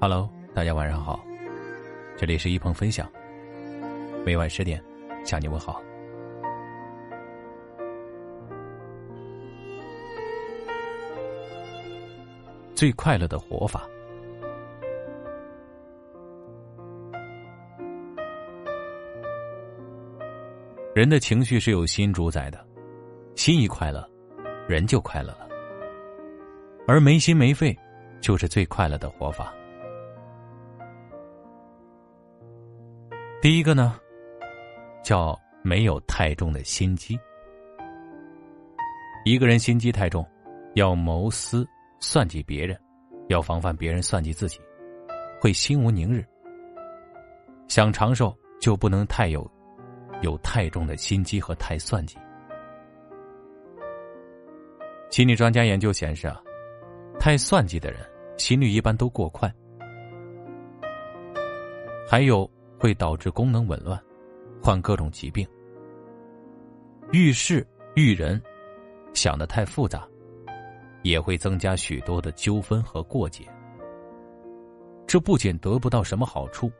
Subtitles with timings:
[0.00, 1.24] Hello，大家晚上好，
[2.16, 3.10] 这里是一鹏分享。
[4.26, 4.82] 每晚十点
[5.24, 5.82] 向你问好。
[12.74, 13.88] 最快乐的活法，
[20.94, 22.64] 人的情绪是由心主宰的，
[23.34, 24.08] 心一快乐，
[24.68, 25.48] 人就快乐了。
[26.86, 27.76] 而没心没肺，
[28.20, 29.52] 就是最快乐的活法。
[33.42, 33.98] 第一个呢，
[35.02, 37.18] 叫没有太重的心机。
[39.24, 40.24] 一个人心机太重，
[40.74, 41.66] 要谋私
[41.98, 42.80] 算计别人，
[43.28, 44.60] 要防范别人算计自己，
[45.40, 46.24] 会心无宁日。
[47.66, 49.44] 想长寿，就不能太有
[50.22, 52.16] 有太重的心机和太算计。
[55.10, 56.42] 心理专家研究显示啊，
[57.20, 58.00] 太算计的人
[58.36, 59.52] 心率一般都过快，
[62.08, 62.50] 还有。
[62.76, 63.98] 会导致功能紊乱，
[64.62, 65.48] 患各种疾病。
[67.12, 68.42] 遇事遇人，
[69.14, 70.06] 想的太复杂，
[71.02, 73.46] 也会增加许多的纠纷和过节。
[75.06, 76.70] 这不仅得不到什么好处，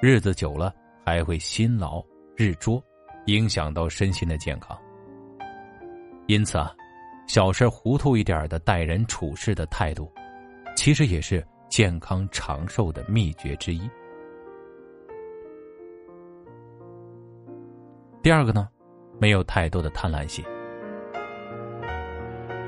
[0.00, 0.72] 日子久了
[1.04, 2.00] 还会辛劳
[2.36, 2.82] 日拙，
[3.26, 4.76] 影响到身心的健康。
[6.26, 6.72] 因此啊，
[7.26, 10.10] 小事糊涂一点的待人处事的态度，
[10.76, 13.88] 其实也是健康长寿的秘诀之一。
[18.22, 18.68] 第二个呢，
[19.18, 20.44] 没有太多的贪婪心。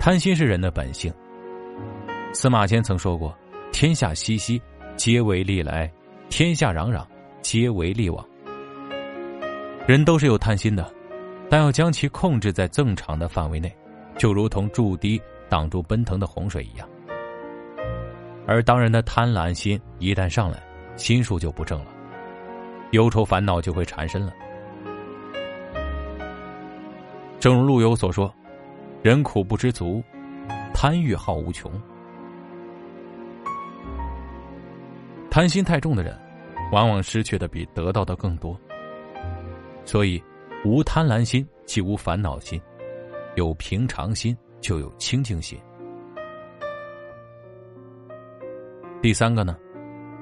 [0.00, 1.12] 贪心是人的本性。
[2.33, 3.36] 司马迁曾说过
[3.72, 4.60] ：“天下熙熙，
[4.96, 5.86] 皆为利来；
[6.30, 7.06] 天下攘攘，
[7.42, 8.27] 皆为利往。”
[9.84, 10.88] 人都是有贪心的，
[11.50, 13.75] 但要将其控制在正常的范围内，
[14.16, 16.89] 就如同筑堤挡住奔腾的洪水一样。
[18.46, 20.62] 而当人的贪婪心一旦上来，
[20.96, 21.86] 心术就不正了，
[22.92, 24.33] 忧愁烦恼就会缠身了。
[27.40, 28.33] 正如陆游所说
[29.02, 30.01] ：“人苦不知足，
[30.73, 31.68] 贪欲好无穷。”
[35.29, 36.17] 贪心太重的人，
[36.70, 38.56] 往往失去的比得到的更多。
[39.84, 40.22] 所以，
[40.64, 42.60] 无贪婪心即无烦恼心，
[43.36, 45.58] 有平常心就有清净心。
[49.00, 49.56] 第三个呢，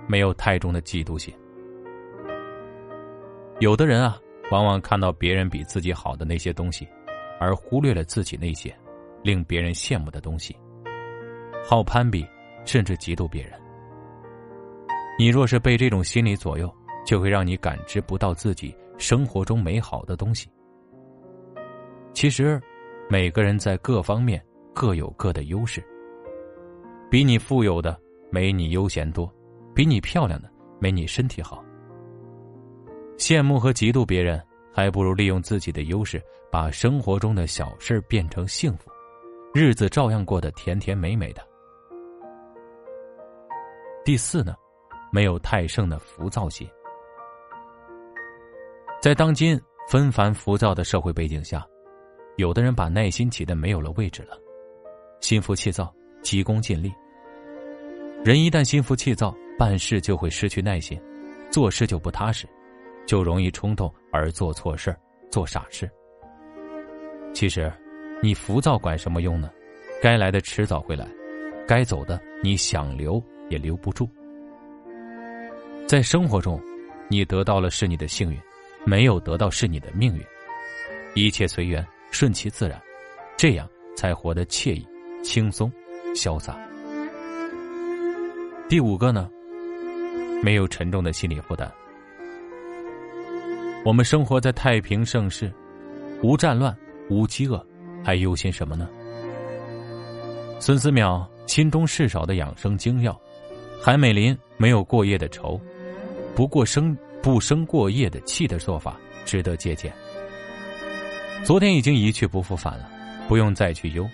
[0.06, 1.34] 没有太重的嫉妒心。
[3.58, 4.18] 有的人啊，
[4.50, 6.88] 往往看到别人比自己好的那些东西。
[7.42, 8.70] 而忽略了自己那些
[9.22, 10.54] 令别人羡慕的东西，
[11.64, 12.22] 好攀比，
[12.66, 13.58] 甚至嫉妒别人。
[15.18, 16.70] 你若是被这种心理左右，
[17.02, 20.48] 就会让你感知不到自己生活中美好的东西。
[22.12, 22.60] 其实，
[23.08, 24.40] 每个人在各方面
[24.72, 25.84] 各有各的优势。
[27.10, 27.98] 比你富有的
[28.30, 29.28] 没你悠闲多，
[29.74, 31.64] 比你漂亮的没你身体好。
[33.16, 34.40] 羡慕和嫉妒别人。
[34.72, 38.88] 还不如利用自己的优势，把生活中的小事变成幸福，
[39.52, 41.42] 日子照样过得甜甜美美的。
[44.04, 44.54] 第四呢，
[45.10, 46.66] 没有太盛的浮躁心。
[49.00, 51.66] 在当今纷繁浮躁的社会背景下，
[52.36, 54.38] 有的人把耐心挤得没有了位置了，
[55.22, 55.90] 心浮气躁，
[56.20, 56.92] 急功近利。
[58.22, 61.00] 人一旦心浮气躁，办事就会失去耐心，
[61.50, 62.46] 做事就不踏实。
[63.06, 64.94] 就容易冲动而做错事
[65.30, 65.90] 做傻事。
[67.32, 67.72] 其实，
[68.22, 69.50] 你浮躁管什么用呢？
[70.00, 71.08] 该来的迟早会来，
[71.66, 74.08] 该走的你想留也留不住。
[75.88, 76.60] 在生活中，
[77.08, 78.38] 你得到了是你的幸运，
[78.84, 80.22] 没有得到是你的命运。
[81.14, 82.80] 一切随缘，顺其自然，
[83.36, 84.86] 这样才活得惬意、
[85.22, 85.70] 轻松、
[86.14, 86.56] 潇洒。
[88.68, 89.28] 第五个呢，
[90.42, 91.70] 没有沉重的心理负担。
[93.84, 95.52] 我们生活在太平盛世，
[96.22, 96.76] 无战乱，
[97.08, 97.64] 无饥饿，
[98.04, 98.88] 还忧心什么呢？
[100.60, 103.18] 孙思邈心中事少的养生精要，
[103.82, 105.60] 韩美林没有过夜的愁，
[106.36, 109.92] 不过生不生过夜的气的做法值得借鉴。
[111.44, 112.90] 昨天已经一去不复返了，
[113.28, 114.04] 不用再去忧；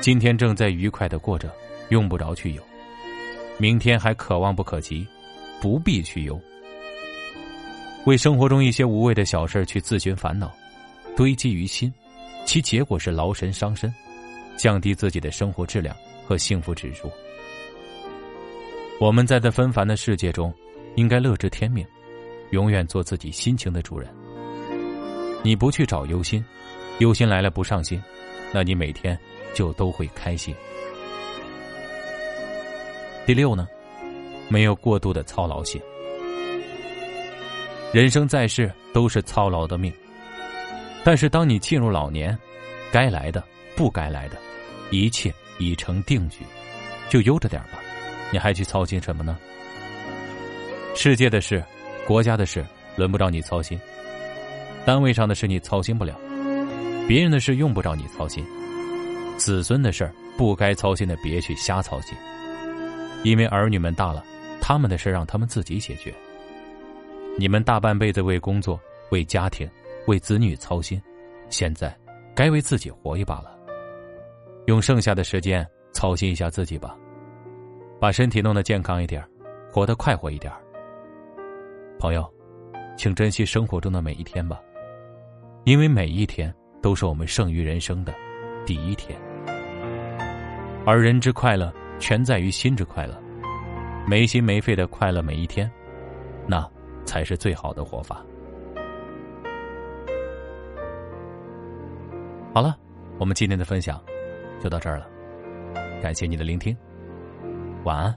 [0.00, 1.52] 今天正在愉快的过着，
[1.88, 2.62] 用不着去忧；
[3.58, 5.06] 明天还可望不可及，
[5.60, 6.40] 不必去忧。
[8.06, 10.50] 为生活中一些无谓的小事去自寻烦恼，
[11.16, 11.92] 堆积于心，
[12.46, 13.92] 其结果是劳神伤身，
[14.56, 15.94] 降低自己的生活质量
[16.26, 17.10] 和幸福指数。
[18.98, 20.52] 我们在这纷繁的世界中，
[20.96, 21.86] 应该乐知天命，
[22.50, 24.08] 永远做自己心情的主人。
[25.42, 26.44] 你不去找忧心，
[26.98, 28.02] 忧心来了不上心，
[28.52, 29.18] 那你每天
[29.54, 30.54] 就都会开心。
[33.26, 33.66] 第六呢，
[34.48, 35.80] 没有过度的操劳心。
[37.92, 39.92] 人生在世都是操劳的命，
[41.02, 42.36] 但是当你进入老年，
[42.92, 43.42] 该来的、
[43.74, 44.36] 不该来的，
[44.90, 46.44] 一切已成定局，
[47.08, 47.80] 就悠着点吧，
[48.32, 49.38] 你还去操心什么呢？
[50.94, 51.64] 世界的事、
[52.10, 52.66] 国家的事，
[52.96, 53.78] 轮不着你操心；
[54.84, 56.18] 单位上的事你操心不了，
[57.06, 58.44] 别人的事用不着你操心，
[59.38, 62.18] 子孙的事不该操心的别去瞎操心，
[63.22, 64.24] 因为儿女们大了，
[64.60, 66.12] 他们的事让他们自己解决。
[67.38, 68.76] 你们大半辈子为工作、
[69.12, 69.70] 为家庭、
[70.08, 71.00] 为子女操心，
[71.48, 71.96] 现在
[72.34, 73.56] 该为自己活一把了。
[74.66, 76.96] 用剩下的时间操心一下自己吧，
[78.00, 79.24] 把身体弄得健康一点，
[79.70, 80.52] 活得快活一点。
[82.00, 82.26] 朋友，
[82.96, 84.58] 请珍惜生活中的每一天吧，
[85.64, 88.14] 因为每一天都是我们剩余人生的
[88.64, 89.20] 第一天。
[90.86, 93.14] 而人之快乐，全在于心之快乐，
[94.06, 95.70] 没心没肺的快乐每一天，
[96.46, 96.66] 那。
[97.06, 98.24] 才是最好的活法。
[102.54, 102.76] 好了，
[103.18, 104.00] 我们今天的分享
[104.62, 105.08] 就到这儿了，
[106.00, 106.76] 感谢你的聆听，
[107.82, 108.14] 晚安。